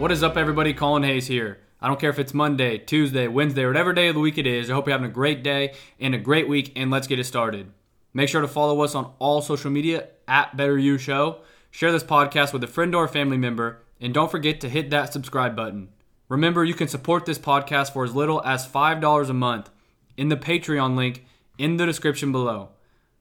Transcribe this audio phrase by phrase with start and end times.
[0.00, 0.72] What is up, everybody?
[0.72, 1.58] Colin Hayes here.
[1.78, 4.70] I don't care if it's Monday, Tuesday, Wednesday, whatever day of the week it is.
[4.70, 7.24] I hope you're having a great day and a great week, and let's get it
[7.24, 7.70] started.
[8.14, 11.42] Make sure to follow us on all social media at Better You Show.
[11.70, 14.88] Share this podcast with a friend or a family member, and don't forget to hit
[14.88, 15.90] that subscribe button.
[16.30, 19.68] Remember, you can support this podcast for as little as $5 a month
[20.16, 21.26] in the Patreon link
[21.58, 22.70] in the description below.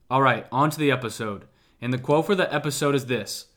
[0.09, 1.43] All right, on to the episode.
[1.81, 3.47] And the quote for the episode is this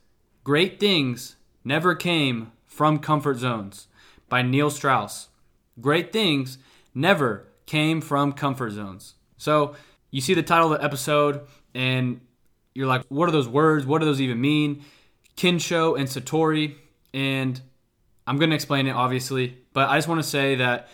[0.42, 3.88] Great things never came from comfort zones
[4.28, 5.28] by Neil Strauss.
[5.80, 6.58] Great things
[6.94, 9.14] never came from comfort zones.
[9.36, 9.74] So,
[10.10, 11.40] you see the title of the episode
[11.74, 12.20] and
[12.74, 13.86] you're like, what are those words?
[13.86, 14.84] What do those even mean?
[15.36, 16.74] Kensho and Satori.
[17.14, 17.60] And
[18.26, 20.88] I'm going to explain it, obviously, but I just want to say that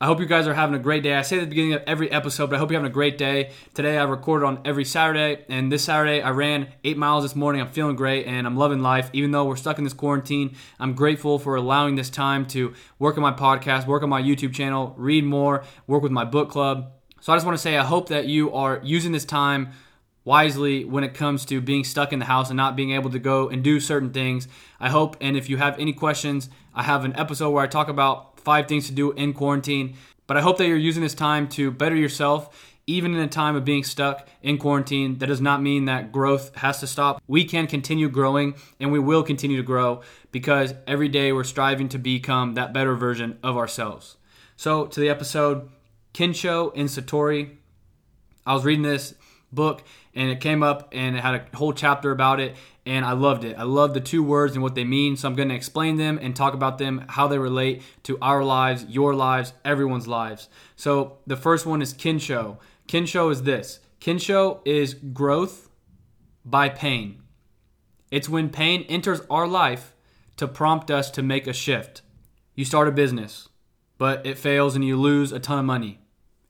[0.00, 1.14] I hope you guys are having a great day.
[1.14, 3.16] I say at the beginning of every episode, but I hope you're having a great
[3.16, 3.52] day.
[3.74, 7.60] Today I recorded on every Saturday, and this Saturday I ran eight miles this morning.
[7.60, 9.08] I'm feeling great and I'm loving life.
[9.12, 13.16] Even though we're stuck in this quarantine, I'm grateful for allowing this time to work
[13.16, 16.90] on my podcast, work on my YouTube channel, read more, work with my book club.
[17.20, 19.70] So I just want to say I hope that you are using this time
[20.24, 23.20] wisely when it comes to being stuck in the house and not being able to
[23.20, 24.48] go and do certain things.
[24.80, 27.88] I hope, and if you have any questions, I have an episode where I talk
[27.88, 29.96] about five things to do in quarantine.
[30.26, 32.70] But I hope that you're using this time to better yourself.
[32.86, 36.54] Even in a time of being stuck in quarantine, that does not mean that growth
[36.56, 37.22] has to stop.
[37.26, 41.88] We can continue growing and we will continue to grow because every day we're striving
[41.90, 44.16] to become that better version of ourselves.
[44.56, 45.70] So, to the episode,
[46.12, 47.56] Kensho and Satori.
[48.46, 49.14] I was reading this
[49.52, 49.82] book
[50.14, 53.44] and it came up and it had a whole chapter about it and I loved
[53.44, 53.56] it.
[53.58, 56.18] I love the two words and what they mean, so I'm going to explain them
[56.20, 60.48] and talk about them, how they relate to our lives, your lives, everyone's lives.
[60.76, 62.58] So the first one is kensho.
[62.86, 65.70] Kensho is this kensho is growth
[66.44, 67.22] by pain.
[68.10, 69.94] It's when pain enters our life
[70.36, 72.02] to prompt us to make a shift.
[72.54, 73.48] You start a business,
[73.98, 76.00] but it fails and you lose a ton of money.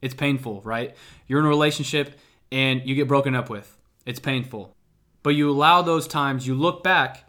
[0.03, 0.95] It's painful, right?
[1.27, 2.19] You're in a relationship
[2.51, 3.79] and you get broken up with.
[4.05, 4.75] It's painful.
[5.25, 7.25] But you allow those times, you look back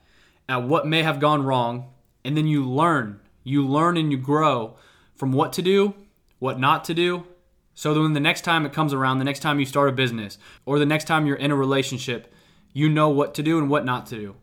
[0.47, 1.91] at what may have gone wrong,
[2.23, 3.21] and then you learn.
[3.43, 4.75] You learn and you grow
[5.15, 5.95] from what to do,
[6.37, 7.25] what not to do.
[7.73, 10.37] So then the next time it comes around, the next time you start a business,
[10.65, 12.31] or the next time you're in a relationship,
[12.73, 14.35] you know what to do and what not to do.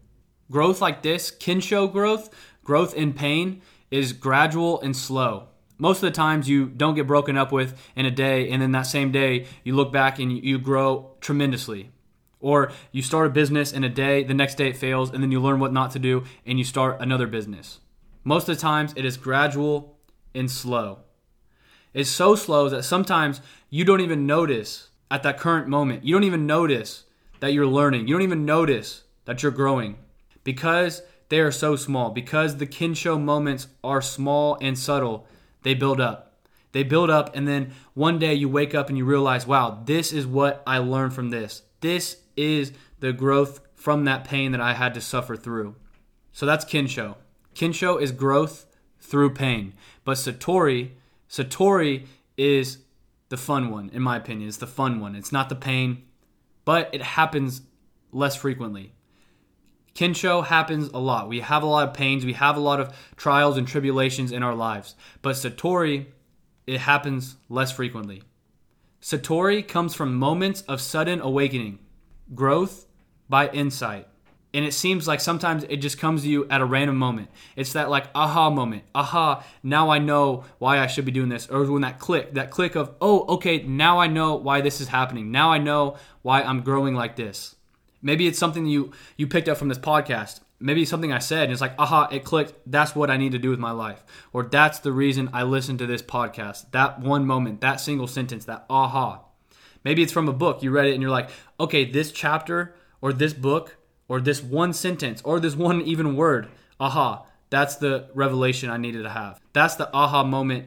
[0.51, 2.31] Growth like this, kensho growth,
[2.65, 5.49] growth in pain, is gradual and slow.
[5.77, 8.73] Most of the times you don't get broken up with in a day, and then
[8.73, 11.92] that same day you look back and you grow tremendously.
[12.43, 15.33] Or you start a business in a day, the next day it fails, and then
[15.33, 17.81] you learn what not to do and you start another business.
[18.25, 19.97] Most of the times it is gradual
[20.35, 20.99] and slow.
[21.95, 26.05] It's so slow that sometimes you don't even notice at that current moment.
[26.05, 27.05] You don't even notice
[27.41, 28.09] that you're learning.
[28.09, 29.97] You don't even notice that you're growing
[30.45, 32.11] because they are so small.
[32.11, 35.27] Because the kensho moments are small and subtle,
[35.63, 36.29] they build up.
[36.73, 40.13] They build up, and then one day you wake up and you realize, wow, this
[40.13, 41.63] is what I learned from this.
[41.83, 45.75] This is the growth from that pain that I had to suffer through.
[46.33, 47.17] So that's Kensho.
[47.55, 48.67] Kensho is growth
[48.99, 49.75] through pain.
[50.05, 50.93] But Satori,
[51.29, 52.07] Satori
[52.37, 52.79] is
[53.29, 54.49] the fun one, in my opinion.
[54.49, 55.15] It's the fun one.
[55.15, 56.05] It's not the pain,
[56.65, 57.63] but it happens
[58.13, 58.93] less frequently.
[59.95, 61.29] Kensho happens a lot.
[61.29, 64.43] We have a lot of pains, we have a lot of trials and tribulations in
[64.43, 64.95] our lives.
[65.21, 66.07] But Satori,
[66.67, 68.23] it happens less frequently.
[69.03, 71.81] Satori comes from moments of sudden awakening
[72.35, 72.87] growth
[73.29, 74.07] by insight.
[74.55, 77.31] And it seems like sometimes it just comes to you at a random moment.
[77.57, 78.85] It's that like aha moment.
[78.95, 81.49] Aha, now I know why I should be doing this.
[81.49, 84.89] Or when that click, that click of, oh, okay, now I know why this is
[84.89, 85.33] happening.
[85.33, 87.57] Now I know why I'm growing like this.
[88.03, 90.41] Maybe it's something you you picked up from this podcast.
[90.63, 92.55] Maybe something I said and it's like, aha, it clicked.
[92.67, 94.05] That's what I need to do with my life.
[94.33, 96.71] Or that's the reason I listened to this podcast.
[96.71, 99.23] That one moment, that single sentence, that aha.
[99.85, 100.63] Maybe it's from a book.
[100.63, 103.77] You read it and you're like, okay, this chapter or this book
[104.09, 106.49] or this one sentence or this one even word,
[106.79, 109.41] aha, that's the revelation I needed to have.
[109.53, 110.67] That's the aha moment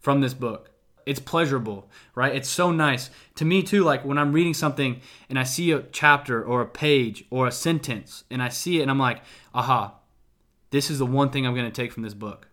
[0.00, 0.69] from this book.
[1.06, 2.34] It's pleasurable, right?
[2.34, 3.10] It's so nice.
[3.36, 6.66] To me, too, like when I'm reading something and I see a chapter or a
[6.66, 9.22] page or a sentence and I see it and I'm like,
[9.54, 9.94] aha,
[10.70, 12.48] this is the one thing I'm going to take from this book.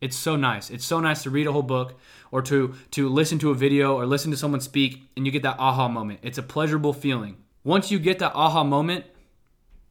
[0.00, 0.70] It's so nice.
[0.70, 1.98] It's so nice to read a whole book
[2.30, 5.42] or to to listen to a video or listen to someone speak and you get
[5.42, 6.20] that aha moment.
[6.22, 7.36] It's a pleasurable feeling.
[7.64, 9.04] Once you get that aha moment,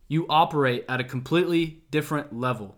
[0.08, 2.76] you operate at a completely different level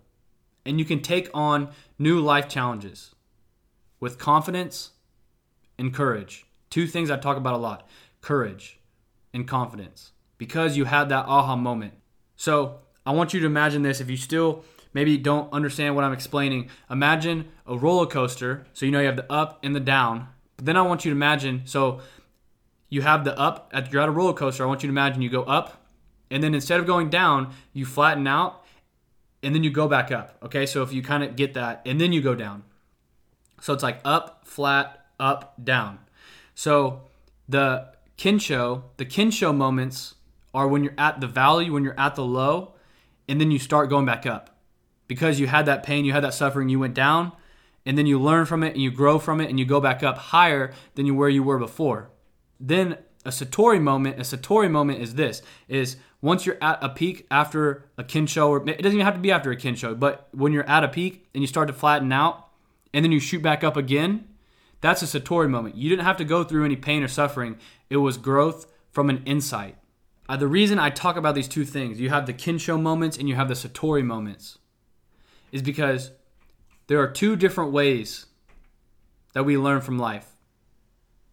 [0.65, 3.15] and you can take on new life challenges
[3.99, 4.91] with confidence
[5.81, 6.45] and courage.
[6.69, 7.89] Two things I talk about a lot
[8.21, 8.79] courage
[9.33, 11.93] and confidence because you had that aha moment.
[12.35, 14.63] So I want you to imagine this if you still
[14.93, 18.67] maybe don't understand what I'm explaining, imagine a roller coaster.
[18.73, 20.27] So you know you have the up and the down.
[20.55, 21.99] But then I want you to imagine so
[22.89, 24.63] you have the up at you're at a roller coaster.
[24.63, 25.81] I want you to imagine you go up
[26.29, 28.63] and then instead of going down, you flatten out
[29.41, 30.37] and then you go back up.
[30.43, 30.67] Okay?
[30.67, 32.63] So if you kind of get that and then you go down.
[33.61, 35.99] So it's like up, flat, up, down.
[36.55, 37.03] So
[37.47, 40.15] the Kensho, the Kensho moments
[40.53, 42.73] are when you're at the valley, when you're at the low,
[43.29, 44.57] and then you start going back up.
[45.07, 47.31] Because you had that pain, you had that suffering, you went down,
[47.85, 50.03] and then you learn from it and you grow from it and you go back
[50.03, 52.09] up higher than you where you were before.
[52.59, 57.25] Then a Satori moment, a Satori moment is this is once you're at a peak
[57.31, 60.53] after a Kensho, or it doesn't even have to be after a Kensho, but when
[60.53, 62.49] you're at a peak and you start to flatten out
[62.93, 64.27] and then you shoot back up again,
[64.81, 65.75] that's a Satori moment.
[65.75, 67.57] You didn't have to go through any pain or suffering,
[67.89, 69.77] it was growth from an insight.
[70.27, 73.27] Uh, the reason I talk about these two things, you have the Kensho moments and
[73.27, 74.57] you have the Satori moments,
[75.51, 76.11] is because
[76.87, 78.25] there are two different ways
[79.33, 80.27] that we learn from life.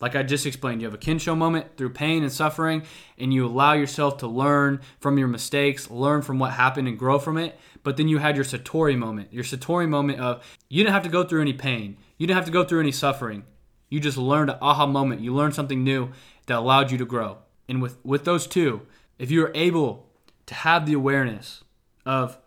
[0.01, 2.85] Like I just explained, you have a Kensho moment through pain and suffering,
[3.19, 7.19] and you allow yourself to learn from your mistakes, learn from what happened, and grow
[7.19, 7.59] from it.
[7.83, 11.09] But then you had your Satori moment, your Satori moment of you didn't have to
[11.09, 13.45] go through any pain, you didn't have to go through any suffering.
[13.89, 16.11] You just learned an aha moment, you learned something new
[16.47, 17.39] that allowed you to grow.
[17.69, 18.83] And with, with those two,
[19.19, 20.11] if you are able
[20.47, 21.65] to have the awareness
[22.05, 22.39] of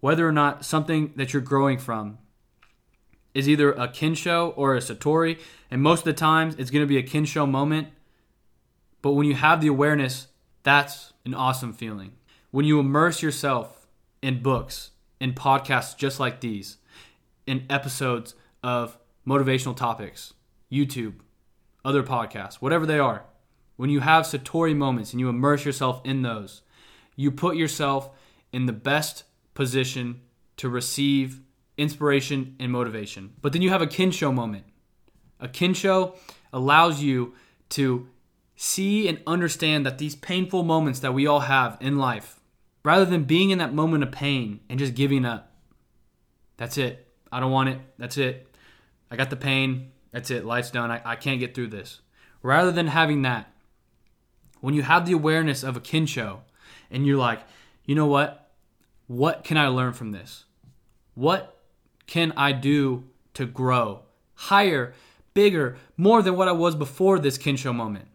[0.00, 2.18] whether or not something that you're growing from
[3.34, 5.38] is either a Kensho or a Satori,
[5.70, 7.88] and most of the times it's going to be a Kensho moment.
[9.02, 10.28] But when you have the awareness,
[10.62, 12.12] that's an awesome feeling.
[12.50, 13.86] When you immerse yourself
[14.22, 16.78] in books, in podcasts just like these,
[17.46, 20.32] in episodes of motivational topics,
[20.72, 21.16] YouTube,
[21.84, 23.24] other podcasts, whatever they are,
[23.76, 26.62] when you have Satori moments and you immerse yourself in those,
[27.14, 28.10] you put yourself
[28.52, 30.22] in the best position
[30.56, 31.40] to receive
[31.76, 33.34] inspiration and motivation.
[33.40, 34.64] But then you have a Kensho moment.
[35.38, 36.16] A Kensho
[36.52, 37.34] allows you
[37.70, 38.08] to
[38.56, 42.40] see and understand that these painful moments that we all have in life,
[42.84, 45.52] rather than being in that moment of pain and just giving up,
[46.56, 47.06] that's it.
[47.30, 47.78] I don't want it.
[47.98, 48.47] That's it.
[49.10, 49.92] I got the pain.
[50.12, 50.44] That's it.
[50.44, 50.90] Life's done.
[50.90, 52.00] I, I can't get through this.
[52.42, 53.52] Rather than having that,
[54.60, 56.40] when you have the awareness of a Kensho
[56.90, 57.40] and you're like,
[57.84, 58.50] you know what?
[59.06, 60.44] What can I learn from this?
[61.14, 61.58] What
[62.06, 64.02] can I do to grow
[64.34, 64.94] higher,
[65.34, 68.06] bigger, more than what I was before this Kensho moment?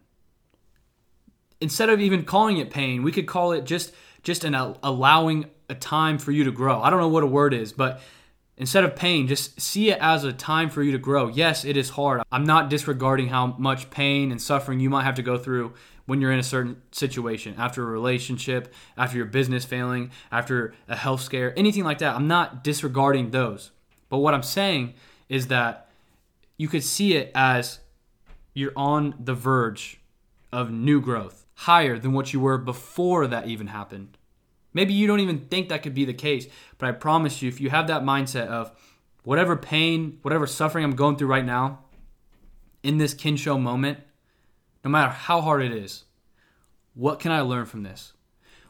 [1.60, 3.92] Instead of even calling it pain, we could call it just
[4.22, 6.80] just an allowing a time for you to grow.
[6.80, 8.00] I don't know what a word is, but
[8.56, 11.28] instead of pain, just see it as a time for you to grow.
[11.28, 12.22] Yes, it is hard.
[12.30, 15.74] I'm not disregarding how much pain and suffering you might have to go through
[16.06, 20.96] when you're in a certain situation, after a relationship, after your business failing, after a
[20.96, 22.14] health scare, anything like that.
[22.14, 23.70] I'm not disregarding those.
[24.10, 24.94] But what I'm saying
[25.28, 25.88] is that
[26.58, 27.80] you could see it as
[28.52, 29.98] you're on the verge
[30.52, 34.18] of new growth, higher than what you were before that even happened.
[34.74, 37.60] Maybe you don't even think that could be the case, but I promise you, if
[37.60, 38.72] you have that mindset of
[39.22, 41.78] whatever pain, whatever suffering I'm going through right now,
[42.82, 44.00] in this kensho moment,
[44.84, 46.04] no matter how hard it is.
[46.92, 48.12] What can I learn from this?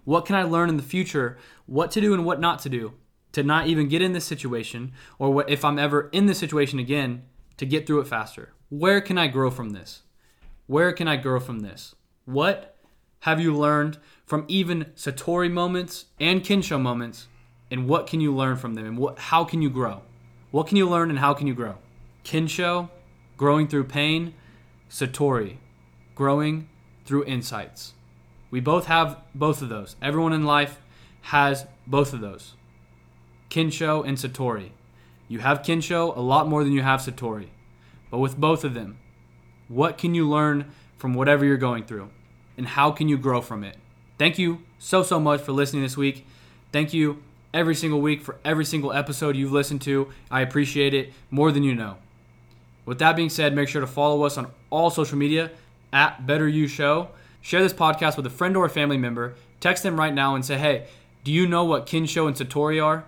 [0.05, 1.37] What can I learn in the future?
[1.67, 2.95] What to do and what not to do
[3.33, 6.79] to not even get in this situation, or what, if I'm ever in this situation
[6.79, 7.25] again,
[7.57, 8.53] to get through it faster?
[8.69, 10.03] Where can I grow from this?
[10.67, 11.97] Where can I grow from this?
[12.25, 12.74] What
[13.25, 17.27] have you learned from even Satori moments and Kensho moments,
[17.71, 20.03] and what can you learn from them, and what, how can you grow?
[20.51, 21.77] What can you learn and how can you grow?
[22.23, 22.91] Kensho,
[23.39, 24.35] growing through pain,
[24.91, 25.57] Satori,
[26.15, 26.69] growing
[27.07, 27.95] through insights.
[28.51, 29.97] We both have both of those.
[30.03, 30.79] Everyone in life
[31.23, 32.53] has both of those
[33.49, 34.73] Kensho and Satori.
[35.29, 37.49] You have Kensho a lot more than you have Satori.
[38.11, 38.99] But with both of them,
[39.69, 42.11] what can you learn from whatever you're going through?
[42.57, 43.77] And how can you grow from it?
[44.19, 46.27] Thank you so, so much for listening this week.
[46.73, 50.09] Thank you every single week for every single episode you've listened to.
[50.31, 51.97] I appreciate it more than you know.
[52.85, 55.51] With that being said, make sure to follow us on all social media
[55.93, 57.09] at Better You Show.
[57.41, 59.35] Share this podcast with a friend or a family member.
[59.61, 60.87] Text them right now and say, hey,
[61.23, 63.05] do you know what Kensho and Satori are?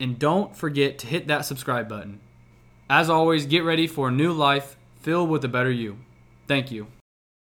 [0.00, 2.20] And don't forget to hit that subscribe button.
[2.88, 5.98] As always, get ready for a new life filled with a better you.
[6.46, 6.86] Thank you.